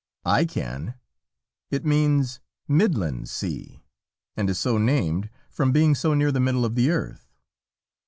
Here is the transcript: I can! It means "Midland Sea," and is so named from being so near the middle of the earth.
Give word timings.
I 0.25 0.45
can! 0.45 0.95
It 1.69 1.85
means 1.85 2.39
"Midland 2.67 3.29
Sea," 3.29 3.83
and 4.35 4.49
is 4.49 4.57
so 4.57 4.79
named 4.79 5.29
from 5.51 5.71
being 5.71 5.93
so 5.93 6.15
near 6.15 6.31
the 6.31 6.39
middle 6.39 6.65
of 6.65 6.73
the 6.73 6.89
earth. 6.89 7.29